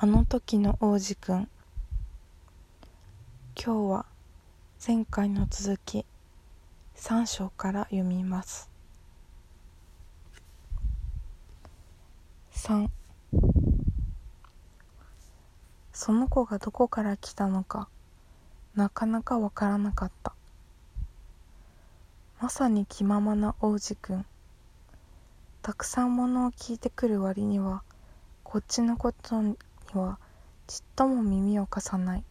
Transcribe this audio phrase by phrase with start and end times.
[0.00, 1.48] あの時の王子くん
[3.60, 4.06] 今日は
[4.86, 6.04] 前回の続き
[6.94, 8.70] 3章から読みます。
[12.52, 12.86] 3
[15.92, 17.88] その子がどこから来たのか
[18.76, 20.32] なかなかわからなかった。
[22.40, 24.24] まさに気ままな王子くん
[25.60, 27.82] たくさんものを聞いてくる割には
[28.44, 29.42] こっちのこと
[29.94, 30.18] には
[30.66, 32.24] ちっとも耳を貸さない。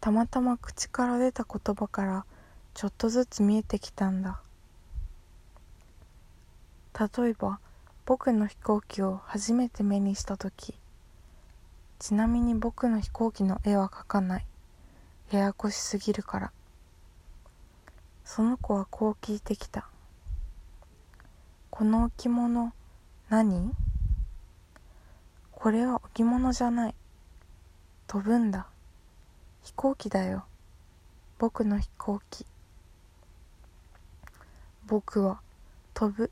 [0.00, 2.24] たまたま口から出た言葉から
[2.74, 4.40] ちょっとずつ見えてきたんだ。
[6.98, 7.58] 例えば
[8.06, 10.74] 僕の飛行機を初めて目にした時。
[11.98, 14.46] ちなみに僕の飛行機の絵は描かない。
[15.30, 16.52] ややこしすぎるから。
[18.24, 19.88] その子はこう聞いてきた。
[21.70, 22.72] この置物
[23.28, 23.72] 何？
[25.58, 26.94] これは置物じゃない。
[28.06, 28.68] 飛ぶんだ。
[29.64, 30.44] 飛行機だよ。
[31.36, 32.46] 僕の飛行機。
[34.86, 35.40] 僕は
[35.94, 36.30] 飛ぶ。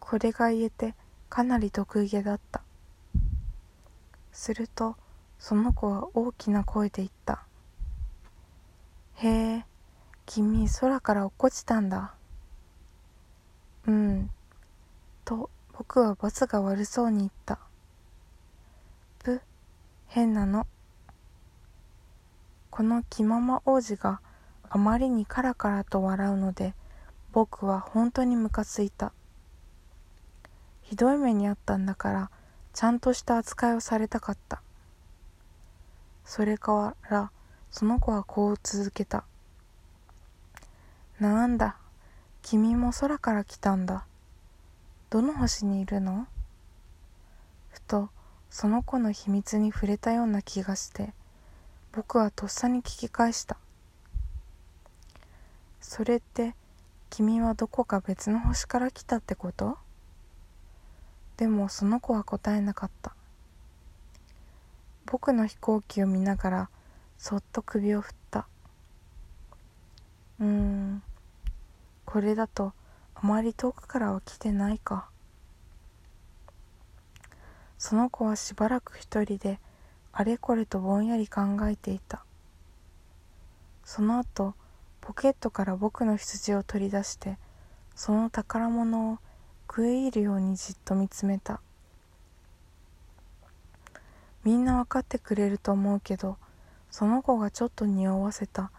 [0.00, 0.94] これが言えて
[1.28, 2.62] かなり得意げだった。
[4.32, 4.96] すると
[5.38, 7.44] その子は大きな声で言った
[9.16, 9.66] 「へえ
[10.24, 12.14] 君空から落っこちたんだ」
[13.86, 14.30] うん。
[15.26, 17.58] と僕は罰が悪そうに言った。
[20.14, 20.66] 変なの。
[22.68, 24.20] この気まま王子が
[24.68, 26.74] あまりにカラカラと笑うので
[27.32, 29.14] 僕は本当にムカついた。
[30.82, 32.30] ひどい目にあったんだから
[32.74, 34.60] ちゃんとした扱いをされたかった。
[36.26, 37.30] それから
[37.70, 39.24] その子はこう続けた。
[41.20, 41.78] なんだ
[42.42, 44.04] 君も空から来たんだ。
[45.08, 46.26] どの星にいるの？
[47.70, 48.10] ふと
[48.52, 51.14] その子の秘密に触れたような気がして
[51.90, 53.56] 僕はとっさに聞き返した。
[55.80, 56.54] それって
[57.08, 59.78] 君はどこか別の星から来たってこと？
[61.38, 63.14] でもその子は答えなかった。
[65.06, 66.68] 僕の飛行機を見ながら
[67.16, 68.46] そっと首を振った。
[70.40, 71.02] うーん
[72.04, 72.74] これだと
[73.14, 75.08] あまり遠くからは来てないか。
[77.82, 79.58] その子はしばらく一人で
[80.12, 82.24] あれこれとぼんやり考えていた。
[83.84, 84.54] その後
[85.00, 87.38] ポケットから僕の羊を取り出して
[87.96, 89.18] その宝物を
[89.66, 91.60] 食い入るようにじっと見つめた。
[94.44, 96.36] みんな分かってくれると思うけど
[96.88, 98.70] その子がちょっと匂わせた。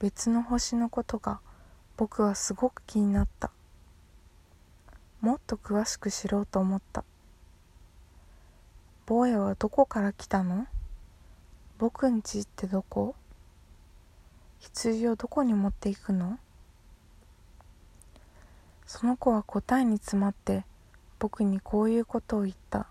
[0.00, 1.40] 別の星のことが
[1.96, 3.50] 僕はすごく気になった。
[5.22, 7.04] もっと詳しく知ろうと思った。
[9.10, 10.68] 坊やはどこから来たの？
[11.78, 13.16] 僕んちってどこ？
[14.60, 16.38] 羊をどこに持っていくの？
[18.86, 20.64] その子は答えに詰まって
[21.18, 22.86] 僕にこういうことを言った。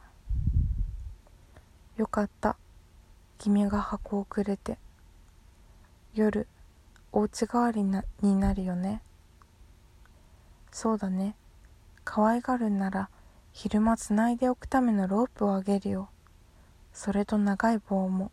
[1.96, 2.58] よかった。
[3.38, 4.78] 君が箱をくれて。
[6.16, 6.47] 夜
[7.13, 7.81] お家代わり
[8.22, 9.02] になるよね。
[10.69, 11.35] そうだね。
[12.03, 13.08] 可愛がるなら
[13.52, 16.10] 昼間つないでおくためのロープをあげるよ。
[16.94, 18.32] それと長い棒も。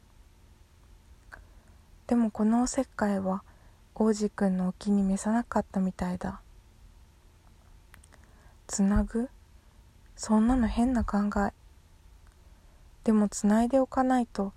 [2.06, 3.42] でもこのおせっかいは
[3.94, 6.40] 王子くんのお気に召さなかったみたいだ。
[8.66, 9.28] つなぐ？
[10.16, 11.52] そんなの変な考え。
[13.04, 14.52] でもつないでおかないと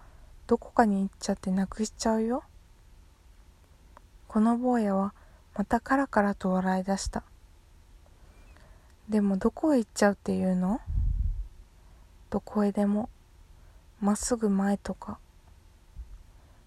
[0.47, 2.43] どこかに行っちゃってなくしちゃうよ。
[4.27, 5.13] この坊やは
[5.55, 7.23] またカラカラと笑い出した。
[9.09, 10.79] でもどこへ行っちゃうっていうの？
[12.29, 13.09] どこへでも。
[13.99, 15.17] まっすぐ前とか。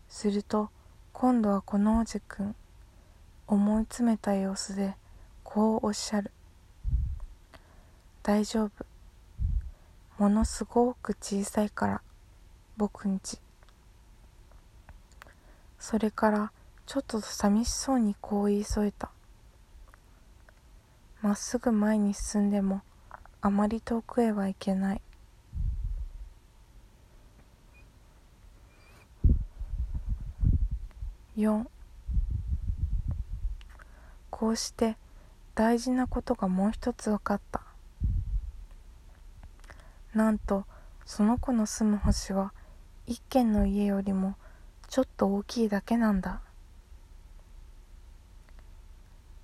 [0.08, 0.68] すると
[1.12, 2.56] 今度はこのおじくん
[3.46, 4.94] 思い詰めた様子で
[5.44, 6.32] こうおっしゃる。
[8.24, 8.84] 大丈夫。
[10.18, 12.02] ものすごく小さいから
[12.76, 13.38] 僕んち。
[15.78, 16.52] それから
[16.86, 19.10] ちょっと寂しそうにこう言い添えた。
[21.22, 22.82] まっすぐ前に進んでも
[23.40, 25.00] あまり遠くへは行けない。
[31.36, 31.64] 4
[34.30, 34.96] こうして
[35.54, 37.62] 大事なことがもう一つ分かった。
[40.12, 40.64] なんと
[41.06, 42.52] その子の住む星は
[43.06, 44.34] 一軒の家よりも
[44.88, 46.40] ちょっと大きいだけなんだ。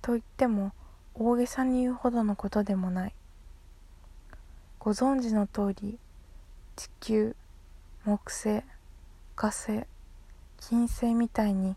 [0.01, 0.73] と言っても
[1.21, 3.13] 大げさに言うほどのことでもない。
[4.79, 5.99] ご存知の通り
[6.77, 7.35] 地球
[8.05, 8.63] 木星
[9.35, 9.83] 火星
[10.61, 11.75] 金星みたいに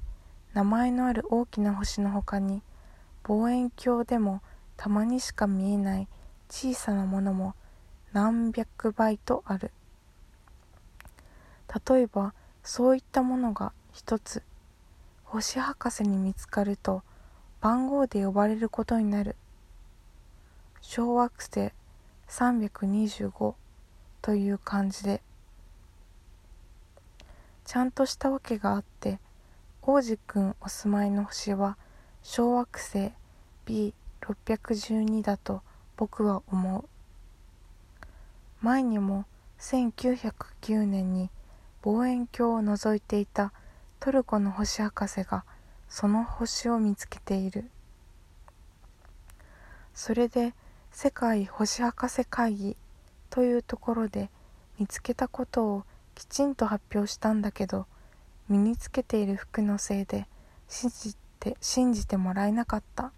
[0.55, 2.63] 名前のある大きな星のほかに
[3.25, 4.43] 望遠鏡でも
[4.77, 6.07] たまにしか見えない
[6.49, 7.57] 小さなものも
[8.13, 9.73] 何百倍とある。
[11.89, 14.45] 例えばそういったものが一つ
[15.25, 17.03] 星博士に見つかると
[17.63, 19.37] 番号で呼ばれることになる。
[20.81, 21.73] 小惑星
[22.27, 23.55] 325
[24.21, 25.23] という感じで
[27.65, 29.21] ちゃんとしたわけがあって
[29.81, 31.79] 王子くんお住まいの星は
[32.25, 33.13] 小惑星
[33.67, 35.63] B612 だと
[35.97, 36.85] 僕は思う。
[38.61, 39.25] 前にも
[39.61, 41.31] 1909年に
[41.83, 43.53] 望遠鏡を覗いていた
[44.01, 45.45] トルコの星博士が
[45.93, 47.71] その星を見つけている。
[49.93, 50.55] それで
[50.91, 52.77] 世界星博士会議
[53.29, 54.31] というところで
[54.79, 55.85] 見つけたことを
[56.15, 57.85] きちんと発表したんだけど
[58.49, 60.27] 身につけている服のせいで
[60.67, 63.13] 信じて信じてもらえなかった。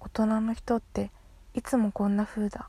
[0.00, 1.10] 大人の人って
[1.54, 2.68] いつもこんな風だ。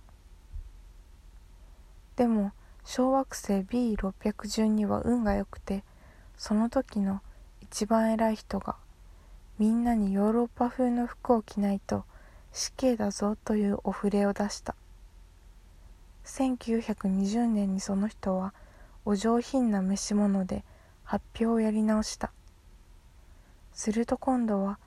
[2.15, 2.53] でも
[2.85, 5.83] 小惑星 B612 は運が良くて
[6.37, 7.21] その時の
[7.73, 8.75] 一番偉い人が
[9.57, 12.03] みんなにヨーロッパ風の服を着ないと
[12.51, 14.75] 死刑だぞというお触れを出した。
[16.25, 18.53] 1920年にその人は
[19.05, 20.65] お上品な召し物で
[21.05, 22.33] 発表をやり直した。
[23.71, 24.77] すると今度は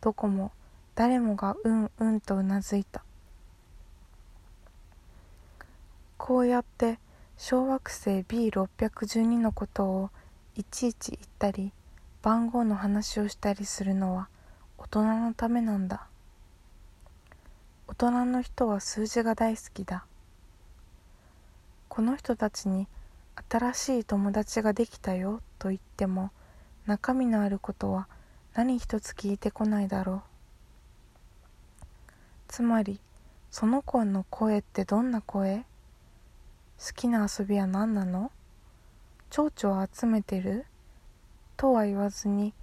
[0.00, 0.52] どこも
[0.94, 3.02] 誰もがうんうんとうなずいた。
[6.18, 7.00] こうやって
[7.36, 10.10] 小惑星 B612 のことを
[10.54, 11.72] いちいち言ったり
[12.22, 14.28] 番号の話をしたりするのは
[14.78, 16.06] 大人のためなんだ。
[17.88, 20.04] 大人の人は数字が大好きだ。
[21.88, 22.86] この人たちに
[23.50, 26.30] 新しい友達ができたよと言っても
[26.86, 28.06] 中身のあることは
[28.54, 30.22] 何一つ聞いてこないだろう。
[32.46, 33.00] つまり
[33.50, 35.64] その子の声ってどんな声？
[36.78, 38.30] 好きな遊びは何なの？
[39.28, 40.66] 蝶々を集めてる？
[41.62, 42.54] とは言わずに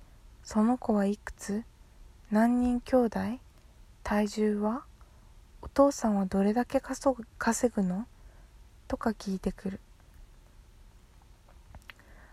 [0.43, 1.63] その子はいくつ？
[2.31, 3.19] 何人兄弟？
[4.03, 4.83] 体重は？
[5.61, 7.15] お父さんはどれだけ稼
[7.73, 8.07] ぐの？
[8.89, 9.79] とか聞いてくる。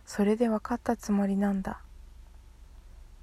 [0.05, 1.79] それで分かったつもりなんだ。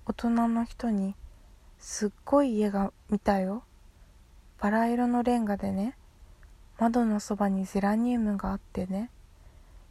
[0.06, 1.14] 大人の人に
[1.80, 3.66] 「すっごい家が見たよ。
[4.62, 5.98] バラ色のレンガでね。
[6.80, 9.10] 窓のそばにゼラニウムがあってね。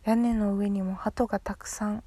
[0.05, 2.03] 屋根の上にも鳩がたくさん。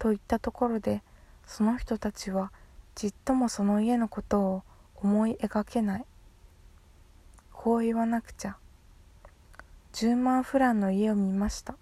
[0.00, 1.02] といったところで
[1.46, 2.50] その人たちは
[2.94, 4.62] じっともその家のことを
[4.96, 6.04] 思い描けない。
[7.52, 8.56] こう言わなくちゃ。
[9.92, 11.76] 10万フランの家を見ました。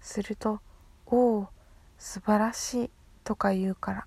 [0.00, 0.60] すると
[1.06, 1.48] 「おお
[1.98, 2.90] 素晴らしい」
[3.22, 4.06] とか言うから。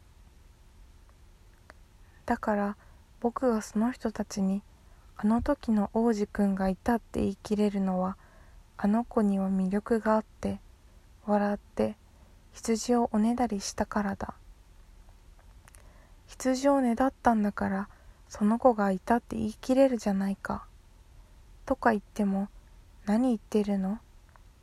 [2.25, 2.77] だから
[3.21, 4.63] 僕がその人たちに
[5.15, 8.17] あの時の王子くんがいたって言い切れるのは
[8.75, 10.59] あの子には魅力があって
[11.25, 11.95] 笑って
[12.53, 14.33] 羊をおねだりしたからだ。
[16.27, 17.89] 羊をねだったんだから
[18.29, 20.65] その子がいたって言い切れるじゃないか。
[21.65, 22.49] とか言っても
[23.05, 23.99] 何言ってるの？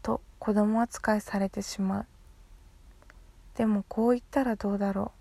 [0.02, 2.06] と子供扱いされてしまう。
[3.56, 5.12] でもこう言ったらどうだろ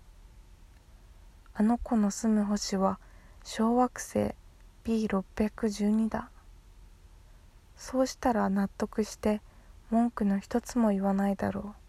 [1.56, 1.60] う。
[1.60, 2.98] あの子の住む星は
[3.44, 4.34] 小惑星
[4.84, 6.30] B612 だ。
[7.76, 9.40] そうしたら納得して
[9.90, 11.87] 文句の一つも言わないだろう。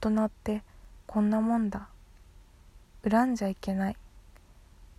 [0.00, 0.62] 人って
[1.06, 1.88] こんなもんだ。
[3.06, 3.96] 恨んじゃいけない。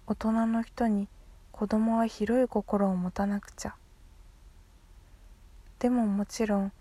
[0.05, 1.08] 大人の人に
[1.51, 3.75] 子供は広い心を持たなくちゃ。
[5.79, 6.72] でももちろん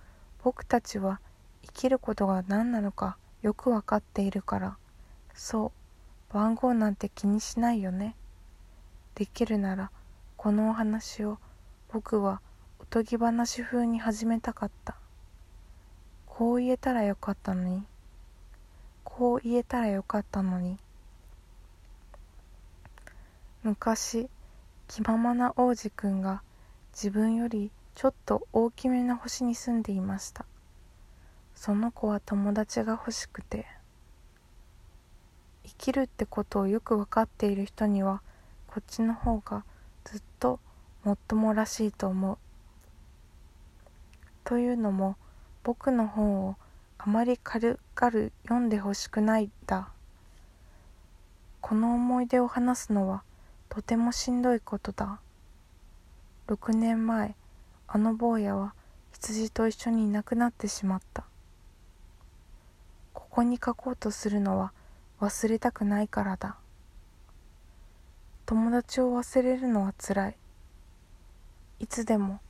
[0.44, 1.20] 僕たちは
[1.62, 4.76] 生きることが何なのかよくわかっているから。
[5.32, 5.72] そ
[6.30, 8.16] う番号なんて気にしないよね。
[9.14, 9.90] できるなら
[10.36, 11.38] このお話を
[11.88, 12.42] 僕は
[12.80, 14.96] おとぎ話風に始めたかった。
[16.26, 17.89] こう言えたらよかったのに。
[19.10, 20.78] こう言えたらよかったのに。
[23.62, 24.30] 昔
[24.88, 26.42] 気ままな王子くんが
[26.92, 30.46] 自分よりちょっと大きめな星に住んでいました。
[31.54, 33.66] その子は友達が欲しくて。
[35.64, 38.22] 生きるってことをよく分かっている人には
[38.66, 39.64] こっちの方が
[40.04, 40.58] ずっと
[41.04, 42.38] もっともらしいと思う。
[44.44, 45.16] というのも
[45.62, 46.56] 僕の本を
[47.02, 49.88] あまり軽々読んでほしくないだ。
[51.60, 53.22] この思い出を話すのは
[53.68, 55.20] とてもしんどいことだ。
[56.50, 57.36] 6年前
[57.86, 58.74] あの坊やは
[59.12, 61.24] 羊と一緒にいなくなってしまった
[63.12, 64.72] ここに書こうとするのは
[65.20, 66.56] 忘れたくないからだ
[68.46, 70.36] 友達を忘れるのはつらい
[71.78, 72.40] いつでも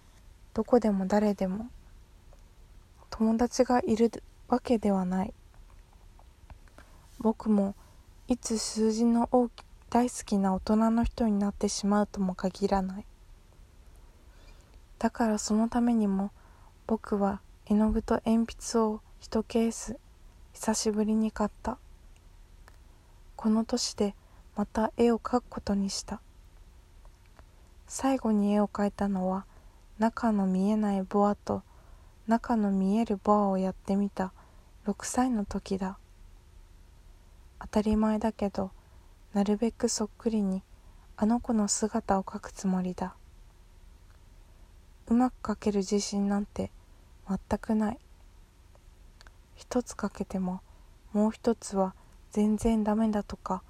[0.54, 1.68] どこでも誰でも
[3.10, 4.10] 友達がいる
[4.50, 5.34] わけではない。
[7.20, 7.76] 僕も
[8.26, 9.28] いつ数字の
[9.90, 13.04] 大好きな大人の人になってしまうとも限らない。
[14.98, 16.32] だからそのためにも
[16.88, 19.96] 僕は絵の具と鉛筆を1ケース
[20.52, 21.78] 久しぶりに買った。
[23.36, 24.16] この年で
[24.56, 26.20] また絵を描くことにした。
[27.86, 29.46] 最後に絵を描いたのは
[30.00, 31.62] 中の見えないボアと
[32.26, 34.32] 中の見えるボアをやってみた。
[34.86, 35.98] 6歳の時だ。
[37.58, 38.70] 当たり前だけど
[39.34, 40.62] なるべくそっくりに
[41.18, 43.14] あの子の姿を描くつもりだ。
[45.08, 46.70] うまく描ける自信なんて
[47.28, 47.98] 全くない。
[49.54, 50.62] 一つ描けても
[51.12, 51.94] もう一つは
[52.30, 53.62] 全然ダメだとか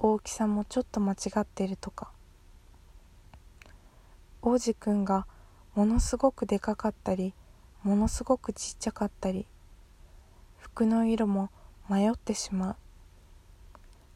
[0.00, 2.10] 大きさもちょっと間違っているとか。
[4.42, 5.26] 王子くんが
[5.76, 7.34] ものすごくでかかったり
[7.84, 9.46] ものすごくちっちゃかったり
[10.78, 11.50] 服の色も
[11.88, 12.76] 迷ってしまう。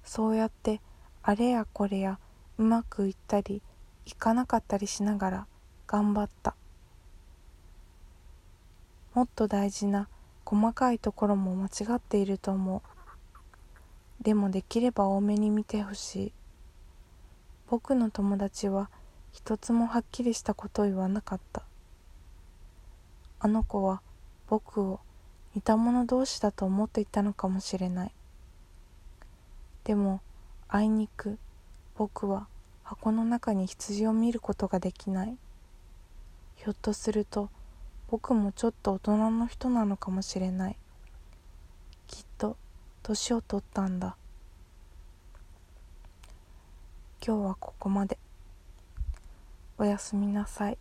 [0.05, 0.81] そうやって
[1.25, 2.21] あれやこれや
[2.57, 3.61] うまくいったり
[4.07, 5.47] いかなかったりしながら
[5.89, 6.55] 頑張った。
[9.13, 10.07] もっと大事な
[10.45, 12.77] 細かいところも間違っていると思
[14.21, 14.23] う。
[14.23, 16.33] でもできれば多めに見てほしい。
[17.69, 18.89] 僕の友達は
[19.33, 21.65] 一つもはっきりしたことを言わなかった。
[23.41, 24.01] あの子は
[24.47, 25.01] 僕を
[25.55, 28.13] 似た者同士だと思っていたのかもしれない。
[29.85, 30.21] でも
[30.69, 31.39] あいにく
[31.97, 32.47] 僕は
[32.83, 35.37] 箱の中に羊を見ることができない。
[36.57, 37.51] ひょっとすると
[38.09, 40.77] 僕もちょっと大人の人なのかもしれない。
[42.07, 42.57] きっと
[43.03, 44.17] 年を取ったんだ。
[47.27, 48.19] 今日はここまで。
[49.79, 50.79] おやすみなさい。